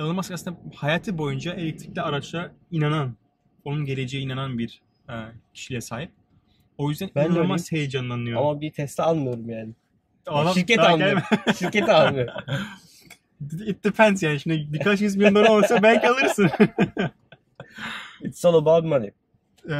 [0.00, 3.16] Elon Musk aslında hayatı boyunca elektrikli araçlara inanan,
[3.64, 5.14] onun geleceğe inanan bir e,
[5.54, 6.10] kişiliğe sahip.
[6.78, 8.40] O yüzden Ben de inanılmaz heyecanlanıyor.
[8.40, 9.72] Ama bir Tesla almıyorum yani.
[10.26, 10.76] Adam Şirket.
[11.58, 12.32] Şirketi almıyorum.
[12.46, 14.40] gelme- It depends yani.
[14.40, 16.50] Şimdi birkaç yüz milyon dolar olsa belki alırsın.
[18.22, 19.10] It's all about money.
[19.70, 19.72] Ee,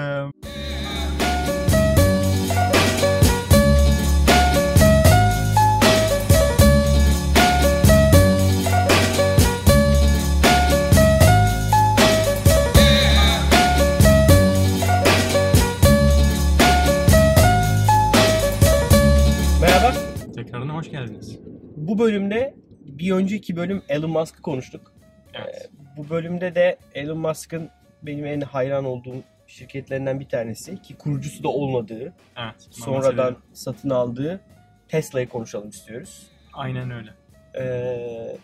[22.01, 22.55] bölümde
[22.87, 24.93] bir önceki bölüm Elon Musk'ı konuştuk.
[25.35, 25.71] Evet.
[25.97, 27.71] Bu bölümde de Elon Musk'ın
[28.03, 32.55] benim en hayran olduğum şirketlerinden bir tanesi ki kurucusu da olmadığı, Evet.
[32.71, 34.41] sonradan satın aldığı
[34.89, 36.27] Tesla'yı konuşalım istiyoruz.
[36.53, 37.11] Aynen öyle.
[37.55, 38.37] Ee,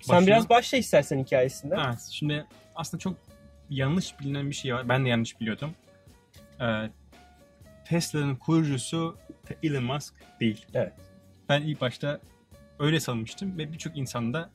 [0.00, 1.78] sen Başına- biraz başla istersen hikayesinden.
[1.88, 2.08] Evet.
[2.10, 3.16] Şimdi aslında çok
[3.70, 4.88] yanlış bilinen bir şey var.
[4.88, 5.70] Ben de yanlış biliyordum.
[6.60, 6.64] Ee,
[7.84, 9.16] Tesla'nın kurucusu
[9.62, 10.66] Elon Musk değil.
[10.74, 10.92] Evet.
[11.48, 12.20] Ben ilk başta
[12.78, 14.50] öyle sanmıştım ve birçok insan da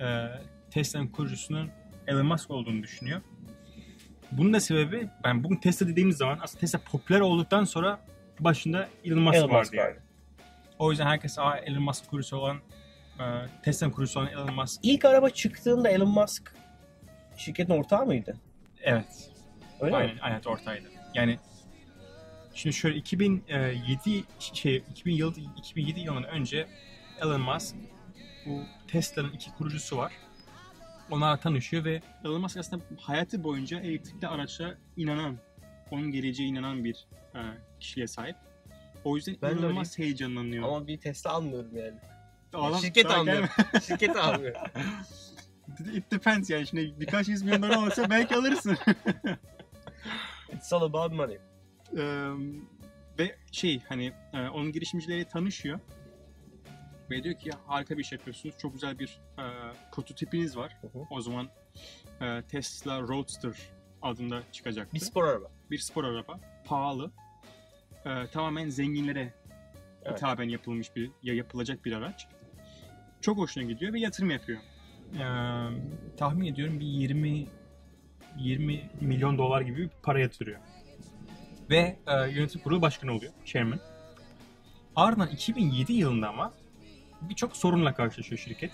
[0.00, 0.06] e,
[0.70, 1.70] Tesla'nın kurucusunun
[2.06, 3.20] Elon Musk olduğunu düşünüyor.
[4.32, 8.00] Bunun da sebebi ben bugün Tesla dediğimiz zaman aslında Tesla popüler olduktan sonra
[8.40, 9.88] başında Elon Musk Elon vardı Musk yani.
[9.88, 10.02] vardı.
[10.78, 12.56] O yüzden herkes Aa, Elon Musk kurucusu olan
[13.20, 13.24] e,
[13.62, 14.80] Tesla'nın kurucusu olan Elon Musk.
[14.82, 16.54] İlk araba çıktığında Elon Musk
[17.36, 18.36] şirketin ortağı mıydı?
[18.82, 19.30] Evet.
[19.80, 20.18] Öyle mi?
[20.20, 20.88] Aynen, ortaydı.
[21.14, 21.38] Yani
[22.54, 26.66] şimdi şöyle 2007 şey 2000 yıl 2007 yılından önce
[27.22, 27.76] Elon Musk
[28.46, 30.12] bu Tesla'nın iki kurucusu var.
[31.10, 35.38] Onlar tanışıyor ve Elon Musk aslında hayatı boyunca elektrikli araçlara inanan,
[35.90, 37.40] onun geleceğe inanan bir e,
[37.80, 38.36] kişiliğe sahip.
[39.04, 40.64] O yüzden Ben de inanılmaz heyecanlanıyor.
[40.68, 41.98] Ama bir Tesla almıyorum yani.
[42.52, 43.48] Adam- şirket gelme-
[43.86, 44.60] Şirketi almıyorum.
[45.94, 48.78] It depends yani şimdi birkaç yüz milyon dolar olsa belki alırsın.
[50.52, 51.38] It's all about money.
[51.98, 52.30] Ee,
[53.18, 55.80] ve şey hani e, onun girişimcileri tanışıyor
[57.10, 58.54] ve diyor ki harika bir iş yapıyorsunuz.
[58.58, 59.44] Çok güzel bir e,
[59.92, 60.76] prototipiniz var.
[60.80, 61.04] Hı hı.
[61.10, 61.48] o zaman
[62.20, 63.52] e, Tesla Roadster
[64.02, 64.94] adında çıkacaktı.
[64.94, 65.50] Bir spor araba.
[65.70, 66.40] bir spor araba.
[66.64, 67.10] Pahalı.
[68.04, 69.34] E, tamamen zenginlere
[70.04, 70.18] Evet.
[70.18, 72.26] hitaben yapılmış bir ya yapılacak bir araç.
[73.20, 74.58] Çok hoşuna gidiyor ve yatırım yapıyor.
[75.14, 75.18] Ee,
[76.16, 77.46] tahmin ediyorum bir 20
[78.38, 80.60] 20 milyon dolar gibi bir para yatırıyor.
[81.70, 83.80] Ve e, yönetim kurulu başkanı oluyor chairman.
[84.96, 86.54] Ardından 2007 yılında ama
[87.28, 88.72] birçok sorunla karşılaşıyor şirket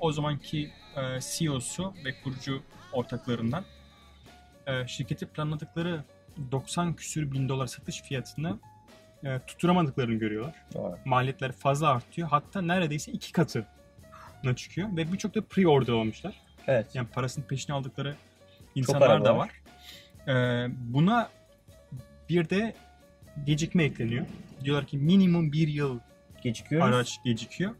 [0.00, 2.62] o zamanki e, CEO'su ve kurucu
[2.92, 3.64] ortaklarından
[4.66, 6.04] e, şirketi planladıkları
[6.52, 8.58] 90 küsür bin dolar satış fiyatını
[9.24, 10.54] e, tutturamadıklarını görüyorlar.
[11.04, 12.28] Maliyetler fazla artıyor.
[12.28, 13.66] Hatta neredeyse iki katı
[14.56, 16.34] çıkıyor ve birçok da pre-order almışlar.
[16.66, 16.94] Evet.
[16.94, 18.16] Yani parasının peşini aldıkları
[18.74, 19.50] insanlar da var.
[20.26, 20.34] var.
[20.34, 21.30] E, buna
[22.28, 22.74] bir de
[23.46, 24.26] gecikme ekleniyor.
[24.64, 25.98] Diyorlar ki minimum bir yıl
[26.44, 27.74] Gecikiyoruz araç gecikiyor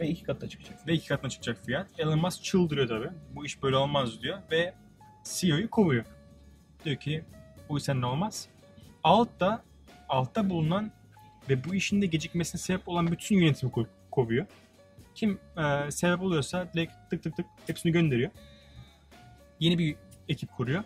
[0.00, 0.86] ve iki katta çıkacak.
[0.86, 2.00] ve iki katına çıkacak fiyat.
[2.00, 3.10] Elon Musk çıldırıyor tabii.
[3.34, 4.74] Bu iş böyle olmaz diyor ve
[5.24, 6.04] CEO'yu kovuyor.
[6.84, 7.24] Diyor ki
[7.68, 8.48] bu işten ne olmaz.
[9.04, 9.64] Altta,
[10.08, 10.90] altta bulunan
[11.48, 14.46] ve bu işin de gecikmesine sebep olan bütün yönetimi ko- kovuyor.
[15.14, 18.30] Kim e, sebep oluyorsa direkt tık tık tık hepsini gönderiyor.
[19.60, 19.96] Yeni bir
[20.28, 20.84] ekip kuruyor.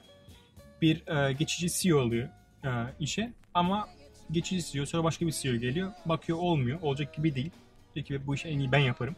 [0.82, 2.28] Bir e, geçici CEO alıyor
[2.64, 3.88] e, işe ama
[4.32, 5.92] geçici CEO sonra başka bir CEO geliyor.
[6.06, 6.78] Bakıyor olmuyor.
[6.82, 7.50] Olacak gibi değil.
[7.94, 9.16] Diyor ki bu işi en iyi ben yaparım.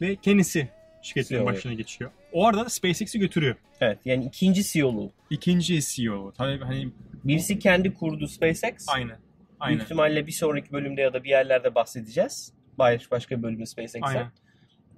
[0.00, 0.68] Ve kendisi
[1.02, 2.10] şirketin CEO başına geçiyor.
[2.32, 3.56] O arada da SpaceX'i götürüyor.
[3.80, 5.12] Evet yani ikinci CEO'luğu.
[5.30, 6.32] İkinci CEO.
[6.32, 6.88] Tabii hani
[7.24, 8.86] Birisi kendi kurdu SpaceX.
[8.88, 9.08] aynen.
[9.08, 9.80] Büyük Aynen.
[9.84, 12.52] ihtimalle bir sonraki bölümde ya da bir yerlerde bahsedeceğiz.
[12.78, 14.02] Baş- Başka bir bölümde SpaceX'ten.
[14.02, 14.30] Aynen.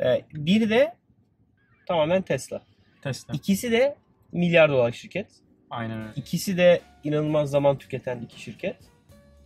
[0.00, 0.94] Ee, biri de
[1.86, 2.62] tamamen Tesla.
[3.02, 3.34] Tesla.
[3.34, 3.96] İkisi de
[4.32, 5.26] milyar dolar şirket.
[5.70, 6.10] Aynen öyle.
[6.16, 8.76] İkisi de inanılmaz zaman tüketen iki şirket.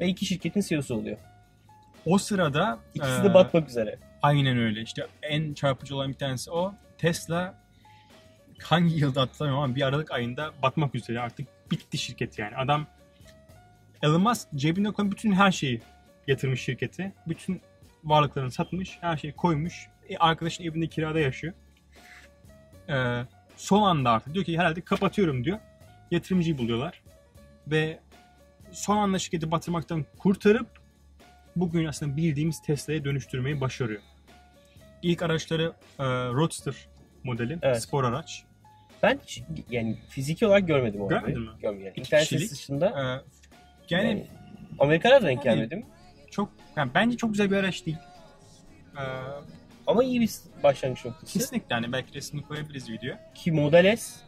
[0.00, 1.16] Ve iki şirketin CEO'su oluyor.
[2.06, 3.99] O sırada İkisi e, de batmak üzere.
[4.22, 4.83] Aynen öyle.
[4.83, 6.75] İşte en çarpıcı olan bir tanesi o.
[6.99, 7.55] Tesla
[8.62, 11.20] hangi yılda hatırlamıyorum ama bir Aralık ayında batmak üzere.
[11.20, 12.56] Artık bitti şirket yani.
[12.56, 12.87] Adam
[14.02, 15.81] Elon Musk cebine koyan bütün her şeyi
[16.26, 17.12] yatırmış şirkete.
[17.29, 17.61] Bütün
[18.05, 18.99] varlıklarını satmış.
[19.00, 19.88] Her şeyi koymuş.
[20.08, 21.53] E, arkadaşın evinde kirada yaşıyor.
[22.88, 23.25] E,
[23.56, 25.58] son anda artık diyor ki herhalde kapatıyorum diyor.
[26.11, 27.03] Yatırımcıyı buluyorlar.
[27.67, 28.00] Ve
[28.72, 30.67] son anda şirketi batırmaktan kurtarıp
[31.56, 34.00] bugün aslında bildiğimiz Tesla'ya dönüştürmeyi başarıyor.
[35.02, 36.75] İlk araçları e, Roadster
[37.25, 37.82] modeli, Evet.
[37.82, 38.44] spor araç.
[39.02, 39.20] Ben
[39.70, 41.49] yani fiziki olarak görmedim o Görmedin mi?
[41.62, 41.84] Görmedim.
[41.87, 43.02] Yani İnternet dışında E,
[43.94, 44.26] yani, yani,
[44.78, 45.87] Amerika'da da denk Yani- gelmedim.
[46.31, 47.96] çok, yani bence çok güzel bir araç değil.
[48.96, 49.02] E,
[49.87, 50.31] Ama iyi bir
[50.62, 51.32] başlangıç noktası.
[51.32, 53.17] Kesinlikle yani belki resmini koyabiliriz video.
[53.34, 54.20] Ki Model S.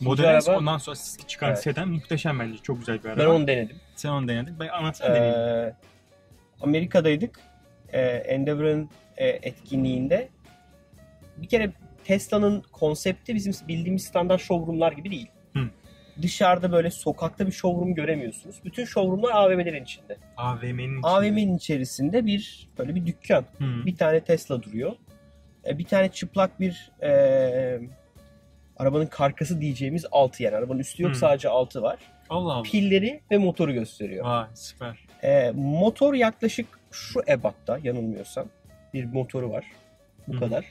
[0.00, 1.62] Model S araba- ondan sonra çıkan Evet.
[1.62, 2.58] seden muhteşem bence.
[2.62, 3.20] Çok güzel bir araba.
[3.20, 3.76] Ben onu denedim.
[3.96, 4.60] Sen onu denedin.
[4.60, 5.34] Ben anlatsana deneyim.
[5.34, 5.74] Ee,
[6.60, 7.40] Amerika'daydık.
[7.92, 10.28] Ee, Endeavor'ın e, etkinliğinde.
[11.36, 11.72] Bir kere
[12.04, 15.28] Tesla'nın konsepti bizim bildiğimiz standart showroomlar gibi değil.
[15.52, 15.60] Hı.
[16.22, 18.56] Dışarıda böyle sokakta bir showroom göremiyorsunuz.
[18.64, 20.16] Bütün showroomlar AVM'lerin içinde.
[20.36, 21.06] AVM'nin içinde.
[21.06, 23.40] AVM'nin içerisinde bir böyle bir dükkan.
[23.58, 23.86] Hı.
[23.86, 24.92] Bir tane Tesla duruyor.
[25.66, 27.80] E, Bir tane çıplak bir e,
[28.80, 30.56] arabanın karkası diyeceğimiz altı yani.
[30.56, 31.18] Arabanın üstü yok Hı.
[31.18, 31.98] sadece altı var.
[32.30, 32.62] Allah Allah.
[32.62, 34.26] Pilleri ve motoru gösteriyor.
[34.26, 34.98] Vay süper.
[35.22, 38.46] E, motor yaklaşık şu ebatta yanılmıyorsam
[38.94, 39.64] bir motoru var.
[40.28, 40.38] Bu Hı.
[40.38, 40.64] kadar.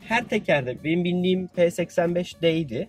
[0.00, 2.88] Her tekerde benim bildiğim P85D'ydi.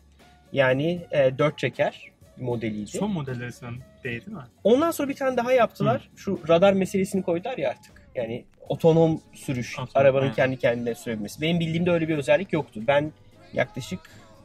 [0.53, 2.87] Yani e, 4 çeker modeliydi.
[2.91, 3.73] Son modelleri sen
[4.03, 4.39] değil mi?
[4.63, 6.09] Ondan sonra bir tane daha yaptılar.
[6.15, 8.07] Şu radar meselesini koydular ya artık.
[8.15, 10.35] Yani otonom sürüş, Otonom, arabanın aynen.
[10.35, 11.41] kendi kendine sürebilmesi.
[11.41, 12.81] Benim bildiğimde öyle bir özellik yoktu.
[12.87, 13.11] Ben
[13.53, 13.99] yaklaşık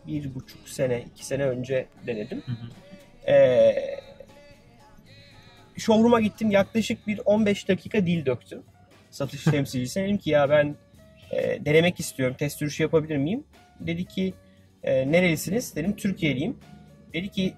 [0.07, 2.43] bir buçuk sene, iki sene önce denedim.
[2.47, 3.31] Hı hı.
[3.33, 4.01] Ee,
[5.79, 6.51] showroom'a gittim.
[6.51, 8.63] Yaklaşık bir 15 dakika dil döktüm.
[9.11, 10.77] Satış temsilcisine dedim ki ya ben
[11.31, 12.37] e, denemek istiyorum.
[12.39, 13.45] Test sürüşü yapabilir miyim?
[13.81, 14.35] Dedi ki
[14.83, 15.77] e, nerelisiniz?
[15.77, 16.59] Dedim Türkiye'liyim.
[17.15, 17.55] Dedi ki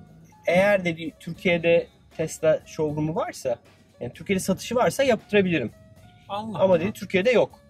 [0.46, 1.86] eğer dedi Türkiye'de
[2.16, 3.56] Tesla showroom'u varsa
[4.00, 5.70] yani Türkiye'de satışı varsa yaptırabilirim.
[6.28, 6.80] Allah Ama Allah.
[6.80, 7.60] dedi Türkiye'de yok.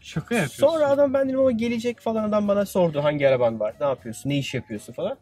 [0.00, 0.66] Şaka yapıyorsun.
[0.66, 4.30] Sonra adam ben dedim ama gelecek falan adam bana sordu hangi araban var, ne yapıyorsun,
[4.30, 5.18] ne iş yapıyorsun falan.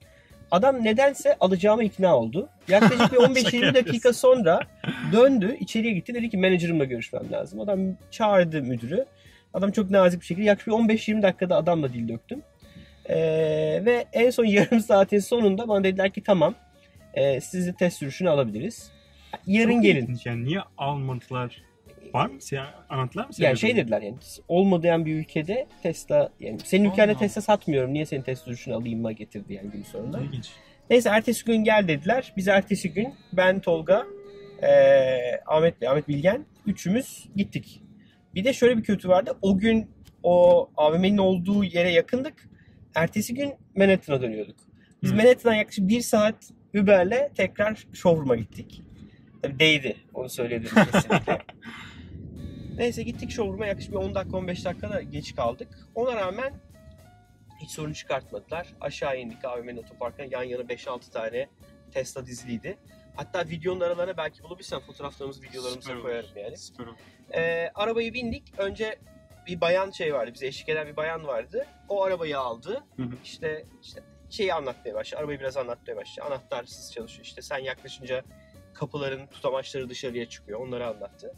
[0.50, 2.48] Adam nedense alacağıma ikna oldu.
[2.68, 4.60] Yaklaşık bir 15-20 Şaka dakika sonra
[5.12, 6.14] döndü, içeriye gitti.
[6.14, 7.60] Dedi ki menajerimle görüşmem lazım.
[7.60, 7.80] Adam
[8.10, 9.04] çağırdı müdürü.
[9.54, 12.42] Adam çok nazik bir şekilde yaklaşık bir 15-20 dakikada adamla dil döktüm.
[13.08, 13.16] Ee,
[13.84, 16.54] ve en son yarım saatin sonunda bana dediler ki tamam
[17.14, 18.92] e, sizi test sürüşünü alabiliriz.
[19.46, 20.20] Yarın Çok gelin.
[20.24, 21.62] Yani niye almadılar?
[22.14, 22.40] Var mı?
[22.40, 23.30] Sen anlattılar mı?
[23.38, 24.16] Yani şey dediler yani
[24.48, 27.14] olmayan bir ülkede Tesla yani senin ülkende.
[27.14, 30.20] Tesla satmıyorum niye senin test sürüşünü alayım mı getirdi yani gün sonunda.
[30.20, 30.50] İlginç.
[30.90, 32.32] Neyse ertesi gün gel dediler.
[32.36, 34.06] Biz ertesi gün ben Tolga,
[34.62, 37.82] eee, Ahmet Bey, Ahmet Bilgen üçümüz gittik.
[38.34, 39.36] Bir de şöyle bir kötü vardı.
[39.42, 39.90] O gün
[40.22, 42.48] o AVM'nin olduğu yere yakındık.
[42.94, 44.56] Ertesi gün Manhattan'a dönüyorduk.
[45.02, 45.16] Biz Hı.
[45.16, 48.82] Manhattan'dan yaklaşık bir saat Uber'le tekrar showroom'a gittik.
[49.42, 49.96] Tabii değdi.
[50.14, 51.38] Onu söyleyebilirim kesinlikle.
[52.78, 55.68] Neyse gittik showroom'a yaklaşık bir 10 dakika 15 dakika da geç kaldık.
[55.94, 56.54] Ona rağmen
[57.60, 58.68] hiç sorun çıkartmadılar.
[58.80, 61.48] Aşağı indik AVM'nin otoparkına yan yana 5-6 tane
[61.92, 62.78] Tesla diziliydi.
[63.16, 66.02] Hatta videonun aralarına belki bulabilirsem fotoğraflarımızı videolarımıza Süper olur.
[66.02, 66.56] koyarım yani.
[66.56, 66.96] Süper oldu.
[67.34, 68.52] Ee, arabayı bindik.
[68.58, 68.98] Önce
[69.46, 70.30] bir bayan şey vardı.
[70.34, 71.66] Bize eşlik eden bir bayan vardı.
[71.88, 72.84] O arabayı aldı.
[72.96, 73.10] Hı hı.
[73.24, 75.20] İşte işte şeyi anlatmaya başladı.
[75.20, 76.26] Arabayı biraz anlatmaya başladı.
[76.26, 77.24] Anahtarsız çalışıyor.
[77.24, 78.24] İşte sen yaklaşınca
[78.74, 80.60] kapıların tutamaçları dışarıya çıkıyor.
[80.60, 81.34] Onları anlattı.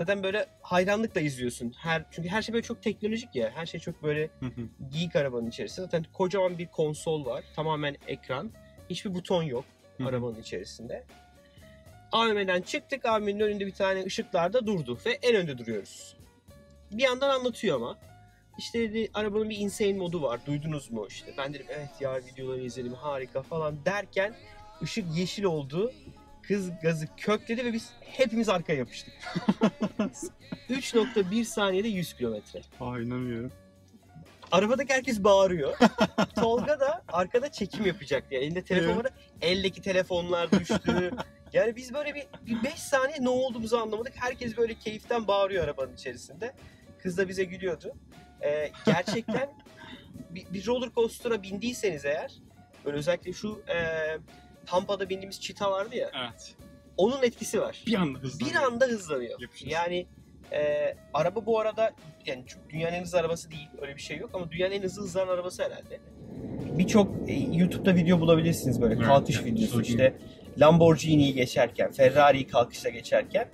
[0.00, 1.72] Zaten böyle hayranlıkla izliyorsun.
[1.78, 3.50] Her çünkü her şey böyle çok teknolojik ya.
[3.54, 4.30] Her şey çok böyle
[4.92, 5.86] geek arabanın içerisinde.
[5.86, 7.44] Zaten kocaman bir konsol var.
[7.56, 8.52] Tamamen ekran.
[8.90, 9.64] Hiçbir buton yok
[10.06, 11.04] arabanın içerisinde.
[12.12, 13.04] AVM'den çıktık.
[13.04, 14.98] AVM'nin önünde bir tane ışıklarda durdu.
[15.06, 16.16] Ve en önde duruyoruz.
[16.90, 17.98] Bir yandan anlatıyor ama.
[18.58, 20.40] İşte dedi arabanın bir insane modu var.
[20.46, 21.34] Duydunuz mu işte.
[21.38, 24.34] Ben dedim evet ya videoları izledim harika falan derken
[24.82, 25.92] ışık yeşil oldu.
[26.42, 29.14] Kız gazı kökledi ve biz hepimiz arkaya yapıştık.
[30.70, 32.60] 3.1 saniyede 100 kilometre.
[32.80, 33.52] Aa inanmıyorum.
[34.52, 35.76] Arabadaki herkes bağırıyor.
[36.34, 38.40] Tolga da arkada çekim yapacak diye.
[38.40, 39.06] Elinde telefon var.
[39.42, 41.10] Eldeki telefonlar düştü.
[41.52, 44.12] Yani biz böyle bir, bir 5 saniye ne olduğumuzu anlamadık.
[44.16, 46.54] Herkes böyle keyiften bağırıyor arabanın içerisinde.
[47.02, 47.92] Kız da bize gülüyordu.
[48.42, 49.50] Ee, gerçekten
[50.30, 52.32] bir, bir roller coaster'a bindiyseniz eğer
[52.84, 53.76] böyle özellikle şu e,
[54.66, 56.54] Tampa'da bindiğimiz çita vardı ya Evet.
[56.96, 57.82] onun etkisi var.
[57.86, 58.46] Bir anda hızlı.
[58.46, 59.40] Bir anda hızlanıyor.
[59.40, 59.66] Yapışır.
[59.66, 60.06] Yani
[60.52, 61.90] e, araba bu arada
[62.26, 63.68] yani dünyanın en hızlı arabası değil.
[63.82, 66.00] Öyle bir şey yok ama dünyanın en hızlı hızlanan arabası herhalde.
[66.78, 70.14] Birçok e, YouTube'da video bulabilirsiniz böyle Evet, kalkış evet, videosu işte
[70.58, 73.48] Lamborghini'yi geçerken, Ferrari'yi kalkışta geçerken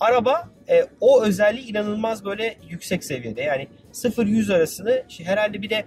[0.00, 3.42] araba e, o özelliği inanılmaz böyle yüksek seviyede.
[3.42, 5.84] Yani 0-100 arasını şey, herhalde bir de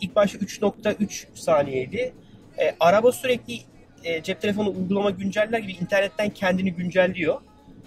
[0.00, 2.14] ilk başta 3.3 saniyeydi.
[2.58, 3.58] E, araba sürekli
[4.04, 7.40] e, cep telefonu uygulama günceller gibi internetten kendini güncelliyor.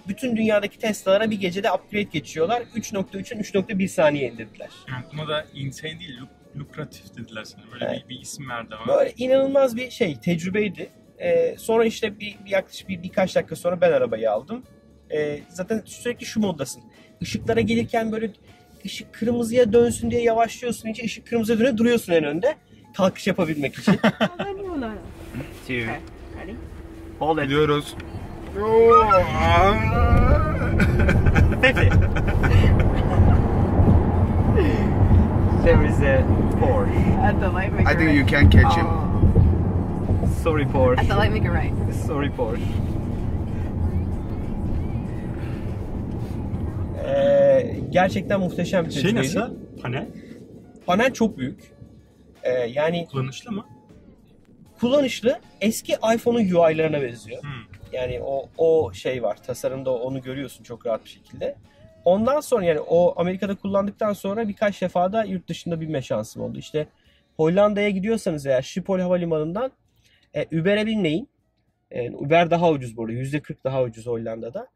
[0.08, 2.62] Bütün dünyadaki Tesla'lara bir gecede upgrade geçiyorlar.
[2.76, 4.70] 3.3'ün 3.1 saniye indirdiler.
[4.90, 7.64] Yani buna da insane değil, luk- lukratif dediler sana.
[7.72, 8.04] Böyle Evet.
[8.06, 8.96] bir, bir isim verdi ama.
[8.98, 10.90] Böyle inanılmaz bir şey, tecrübeydi.
[11.20, 14.64] E, sonra işte bir, bir yaklaşık bir, birkaç dakika sonra ben arabayı aldım.
[15.12, 16.84] E, zaten sürekli şu moddasın.
[17.22, 18.32] Işıklara gelirken böyle
[18.86, 20.88] ışık kırmızıya dönsün diye yavaşlıyorsun.
[20.88, 22.56] İyice ışık kırmızıya dönüyor duruyorsun en önde.
[22.98, 24.00] Kalkış yapabilmek için.
[25.38, 25.46] Know.
[25.64, 26.00] Okay.
[26.36, 26.58] Ready?
[27.20, 27.50] Hold it.
[27.50, 27.96] Gidiyoruz.
[35.64, 36.24] There is a
[36.60, 37.18] Porsche.
[37.24, 37.90] At the light maker.
[37.90, 38.16] I think right.
[38.16, 38.86] you can catch it.
[38.86, 40.30] Oh.
[40.44, 41.00] Sorry Porsche.
[41.00, 41.74] At the light maker right.
[42.06, 42.64] Sorry Porsche.
[47.06, 49.28] Ee, gerçekten muhteşem bir Şey tecrübeydi.
[49.28, 49.56] nasıl?
[49.82, 50.08] Panel.
[50.86, 51.60] Panel çok büyük.
[52.44, 53.66] Ee, yani Kullanışlı mı?
[54.80, 57.42] Kullanışlı eski iPhone'un UI'larına benziyor.
[57.44, 57.50] Hmm.
[57.92, 59.38] Yani o o şey var.
[59.44, 61.56] Tasarımda onu görüyorsun çok rahat bir şekilde.
[62.06, 66.60] Ondan sonra yani o Amerika'da kullandıktan sonra birkaç defa da yurt dışında binme şansım oldu.
[66.60, 66.88] İşte
[67.38, 69.72] Hollanda'ya gidiyorsanız eğer Schiphol Havalimanı'ndan
[70.36, 71.30] e, Uber'e binmeyin.
[71.92, 73.14] E, Uber daha ucuz bu arada.
[73.14, 74.68] %40 daha ucuz Hollanda'da.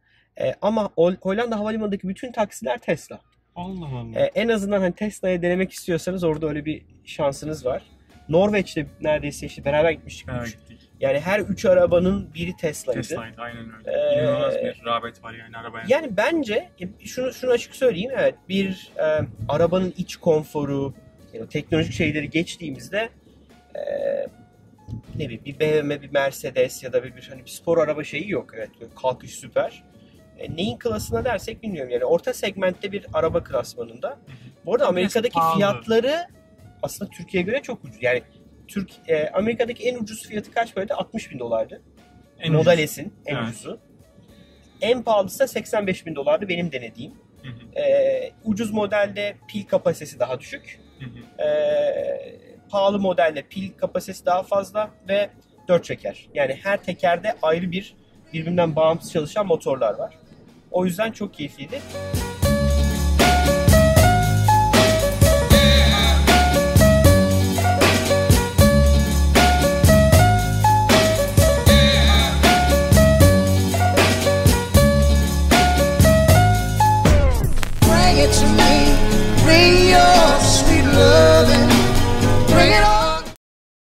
[0.41, 3.21] E, ama Hol- Hollanda Havalimanı'ndaki bütün taksiler Tesla.
[3.55, 4.19] Allah Allah.
[4.19, 7.83] E, en azından hani Tesla'ya denemek istiyorsanız orada öyle bir şansınız var.
[8.29, 10.29] Norveç'te neredeyse işte beraber gitmiştik.
[10.43, 10.89] Üç- gittik.
[10.99, 13.01] Yani her üç arabanın biri Tesla'ydı.
[13.01, 13.91] Tesla'ydı aynen öyle.
[13.91, 15.85] Ee, İnanılmaz bir rağbet var yani arabaya.
[15.87, 20.93] Yani bence e, şunu şunu açık söyleyeyim evet bir e, arabanın iç konforu
[21.33, 23.09] yani teknolojik şeyleri geçtiğimizde
[23.75, 23.81] e,
[25.15, 28.29] ne bileyim bir BMW bir Mercedes ya da bir, bir hani bir spor araba şeyi
[28.29, 28.69] yok evet
[29.01, 29.83] kalkış süper.
[30.37, 34.19] E, neyin klasına dersek bilmiyorum yani orta segmentte bir araba klasmanında.
[34.65, 36.27] Bu arada Amerika'daki fiyatları
[36.83, 37.97] aslında Türkiye'ye göre çok ucuz.
[38.03, 38.21] Yani
[38.67, 40.93] Türk e, Amerika'daki en ucuz fiyatı kaç paraydı?
[40.93, 41.81] 60 bin dolardı.
[42.39, 42.87] En Model.
[42.87, 43.47] S'in en Evet.
[43.49, 43.79] ucuzu.
[44.81, 47.11] En pahalısı da 85 bin dolardı benim denediğim.
[47.43, 50.79] Hı hı, Ee, ucuz modelde pil kapasitesi daha düşük.
[50.99, 51.43] hı hı.
[51.43, 55.29] Ee, pahalı modelde pil kapasitesi daha fazla ve
[55.67, 56.29] dört çeker.
[56.33, 57.95] Yani her tekerde ayrı bir
[58.33, 60.17] birbirinden bağımsız çalışan motorlar var.
[60.71, 61.81] O yüzden çok keyifliydi.